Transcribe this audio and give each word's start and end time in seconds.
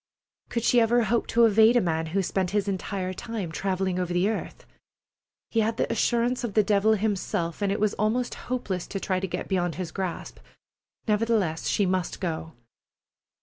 Could 0.49 0.63
she 0.63 0.81
ever 0.81 1.03
hope 1.03 1.27
to 1.27 1.45
evade 1.45 1.75
a 1.75 1.79
man 1.79 2.07
who 2.07 2.23
spent 2.23 2.49
his 2.57 2.67
entire 2.67 3.13
time 3.13 3.51
travelling 3.51 3.99
over 3.99 4.11
the 4.11 4.29
earth? 4.29 4.65
He 5.51 5.59
had 5.59 5.77
the 5.77 5.91
assurance 5.91 6.43
of 6.43 6.55
the 6.55 6.63
devil 6.63 6.93
himself, 6.93 7.61
and 7.61 7.71
it 7.71 7.79
was 7.79 7.93
almost 7.93 8.33
hopeless 8.49 8.87
to 8.87 8.99
try 8.99 9.19
to 9.19 9.27
get 9.27 9.47
beyond 9.47 9.75
his 9.75 9.91
grasp. 9.91 10.39
Nevertheless, 11.07 11.67
she 11.67 11.85
must 11.85 12.19
go. 12.19 12.53